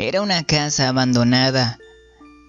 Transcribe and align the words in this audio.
Era 0.00 0.22
una 0.22 0.44
casa 0.44 0.86
abandonada 0.86 1.76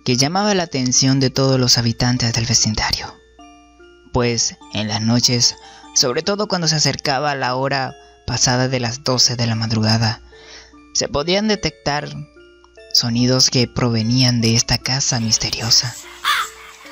que 0.05 0.17
llamaba 0.17 0.53
la 0.53 0.61
atención 0.61 1.19
de 1.19 1.31
todos 1.31 1.59
los 1.59 1.79
habitantes 1.79 2.31
del 2.31 2.45
vecindario. 2.45 3.11
Pues 4.13 4.55
en 4.75 4.87
las 4.87 5.01
noches, 5.01 5.55
sobre 5.95 6.21
todo 6.21 6.47
cuando 6.47 6.67
se 6.67 6.75
acercaba 6.75 7.33
la 7.33 7.55
hora 7.55 7.95
pasada 8.27 8.67
de 8.67 8.79
las 8.79 9.03
12 9.03 9.35
de 9.35 9.47
la 9.47 9.55
madrugada, 9.55 10.21
se 10.93 11.07
podían 11.07 11.47
detectar 11.47 12.07
sonidos 12.93 13.49
que 13.49 13.67
provenían 13.67 14.41
de 14.41 14.53
esta 14.53 14.77
casa 14.77 15.19
misteriosa. 15.19 15.95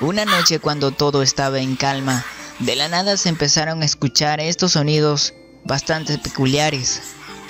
Una 0.00 0.24
noche 0.24 0.58
cuando 0.58 0.90
todo 0.90 1.22
estaba 1.22 1.60
en 1.60 1.76
calma, 1.76 2.24
de 2.58 2.74
la 2.74 2.88
nada 2.88 3.16
se 3.16 3.28
empezaron 3.28 3.82
a 3.82 3.86
escuchar 3.86 4.40
estos 4.40 4.72
sonidos 4.72 5.34
bastante 5.64 6.18
peculiares. 6.18 7.00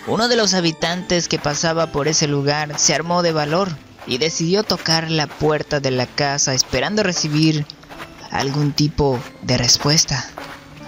Uno 0.08 0.28
de 0.28 0.36
los 0.36 0.54
habitantes 0.54 1.28
que 1.28 1.38
pasaba 1.38 1.92
por 1.92 2.08
ese 2.08 2.28
lugar 2.28 2.78
se 2.78 2.94
armó 2.94 3.22
de 3.22 3.32
valor 3.32 3.68
y 4.06 4.16
decidió 4.16 4.62
tocar 4.62 5.10
la 5.10 5.26
puerta 5.26 5.80
de 5.80 5.90
la 5.90 6.06
casa 6.06 6.54
esperando 6.54 7.02
recibir 7.02 7.66
algún 8.30 8.72
tipo 8.72 9.20
de 9.42 9.58
respuesta. 9.58 10.24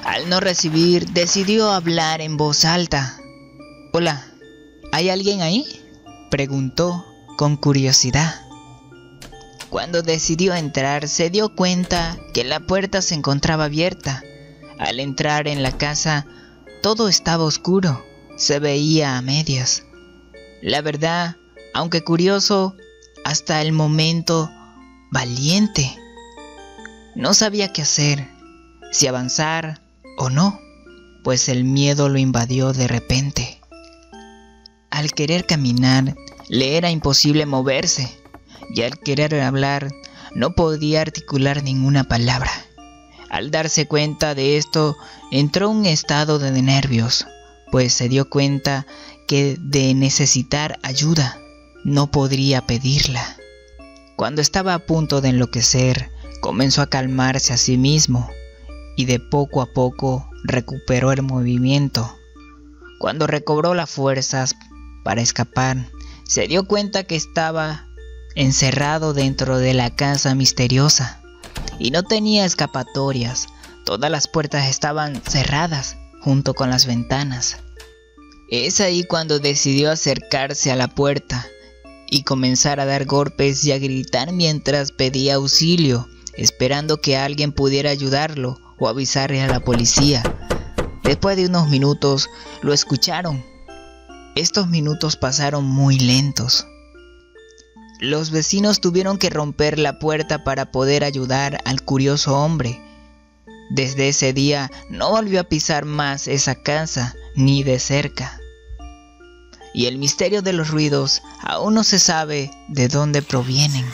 Al 0.04 0.30
no 0.30 0.40
recibir, 0.40 1.10
decidió 1.10 1.70
hablar 1.70 2.22
en 2.22 2.38
voz 2.38 2.64
alta. 2.64 3.18
Hola, 3.92 4.24
¿hay 4.90 5.10
alguien 5.10 5.42
ahí? 5.42 5.66
Preguntó 6.30 7.04
con 7.36 7.58
curiosidad. 7.58 8.40
Cuando 9.68 10.00
decidió 10.00 10.54
entrar, 10.54 11.08
se 11.08 11.28
dio 11.28 11.54
cuenta 11.54 12.16
que 12.32 12.42
la 12.42 12.60
puerta 12.60 13.02
se 13.02 13.16
encontraba 13.16 13.66
abierta. 13.66 14.22
Al 14.78 14.98
entrar 14.98 15.46
en 15.46 15.62
la 15.62 15.72
casa, 15.72 16.26
todo 16.82 17.08
estaba 17.08 17.44
oscuro, 17.44 18.02
se 18.40 18.58
veía 18.58 19.18
a 19.18 19.22
medias. 19.22 19.84
La 20.62 20.80
verdad, 20.80 21.36
aunque 21.74 22.02
curioso, 22.02 22.74
hasta 23.22 23.60
el 23.60 23.72
momento 23.72 24.50
valiente. 25.12 25.94
No 27.14 27.34
sabía 27.34 27.70
qué 27.70 27.82
hacer, 27.82 28.28
si 28.92 29.06
avanzar 29.06 29.82
o 30.16 30.30
no, 30.30 30.58
pues 31.22 31.50
el 31.50 31.64
miedo 31.64 32.08
lo 32.08 32.18
invadió 32.18 32.72
de 32.72 32.88
repente. 32.88 33.60
Al 34.90 35.12
querer 35.12 35.44
caminar, 35.44 36.14
le 36.48 36.78
era 36.78 36.90
imposible 36.90 37.44
moverse 37.44 38.10
y 38.74 38.82
al 38.82 38.98
querer 39.00 39.38
hablar 39.38 39.90
no 40.34 40.54
podía 40.54 41.02
articular 41.02 41.62
ninguna 41.62 42.04
palabra. 42.04 42.50
Al 43.28 43.50
darse 43.50 43.86
cuenta 43.86 44.34
de 44.34 44.56
esto, 44.56 44.96
entró 45.30 45.70
en 45.70 45.76
un 45.76 45.86
estado 45.86 46.38
de 46.38 46.50
nervios, 46.62 47.26
pues 47.70 47.92
se 47.92 48.08
dio 48.08 48.28
cuenta 48.28 48.86
que 49.26 49.56
de 49.60 49.94
necesitar 49.94 50.78
ayuda 50.82 51.38
no 51.84 52.10
podría 52.10 52.66
pedirla. 52.66 53.36
Cuando 54.16 54.42
estaba 54.42 54.74
a 54.74 54.80
punto 54.80 55.20
de 55.20 55.30
enloquecer, 55.30 56.10
comenzó 56.40 56.82
a 56.82 56.88
calmarse 56.88 57.52
a 57.52 57.56
sí 57.56 57.78
mismo 57.78 58.28
y 58.96 59.04
de 59.06 59.18
poco 59.18 59.62
a 59.62 59.72
poco 59.72 60.28
recuperó 60.44 61.12
el 61.12 61.22
movimiento. 61.22 62.14
Cuando 62.98 63.26
recobró 63.26 63.74
las 63.74 63.88
fuerzas 63.88 64.56
para 65.04 65.22
escapar, 65.22 65.88
se 66.24 66.48
dio 66.48 66.66
cuenta 66.66 67.04
que 67.04 67.16
estaba 67.16 67.86
encerrado 68.34 69.14
dentro 69.14 69.58
de 69.58 69.74
la 69.74 69.94
casa 69.94 70.34
misteriosa 70.34 71.22
y 71.78 71.90
no 71.90 72.02
tenía 72.02 72.44
escapatorias. 72.44 73.46
Todas 73.86 74.10
las 74.10 74.28
puertas 74.28 74.68
estaban 74.68 75.22
cerradas 75.22 75.96
junto 76.20 76.54
con 76.54 76.70
las 76.70 76.86
ventanas. 76.86 77.58
Es 78.48 78.80
ahí 78.80 79.04
cuando 79.04 79.38
decidió 79.38 79.90
acercarse 79.90 80.70
a 80.70 80.76
la 80.76 80.88
puerta 80.88 81.46
y 82.10 82.24
comenzar 82.24 82.80
a 82.80 82.84
dar 82.84 83.04
golpes 83.04 83.64
y 83.64 83.72
a 83.72 83.78
gritar 83.78 84.32
mientras 84.32 84.92
pedía 84.92 85.36
auxilio, 85.36 86.08
esperando 86.34 87.00
que 87.00 87.16
alguien 87.16 87.52
pudiera 87.52 87.90
ayudarlo 87.90 88.58
o 88.78 88.88
avisarle 88.88 89.40
a 89.40 89.46
la 89.46 89.60
policía. 89.60 90.22
Después 91.04 91.36
de 91.36 91.46
unos 91.46 91.68
minutos 91.68 92.28
lo 92.62 92.72
escucharon. 92.72 93.44
Estos 94.34 94.68
minutos 94.68 95.16
pasaron 95.16 95.64
muy 95.64 95.98
lentos. 95.98 96.66
Los 98.00 98.30
vecinos 98.30 98.80
tuvieron 98.80 99.18
que 99.18 99.28
romper 99.28 99.78
la 99.78 99.98
puerta 99.98 100.42
para 100.42 100.70
poder 100.70 101.04
ayudar 101.04 101.58
al 101.64 101.82
curioso 101.82 102.34
hombre. 102.36 102.80
Desde 103.70 104.08
ese 104.08 104.32
día 104.32 104.70
no 104.88 105.10
volvió 105.10 105.40
a 105.40 105.44
pisar 105.44 105.84
más 105.84 106.26
esa 106.26 106.56
casa 106.56 107.14
ni 107.36 107.62
de 107.62 107.78
cerca. 107.78 108.40
Y 109.72 109.86
el 109.86 109.96
misterio 109.96 110.42
de 110.42 110.52
los 110.52 110.70
ruidos 110.70 111.22
aún 111.40 111.74
no 111.74 111.84
se 111.84 112.00
sabe 112.00 112.50
de 112.68 112.88
dónde 112.88 113.22
provienen. 113.22 113.86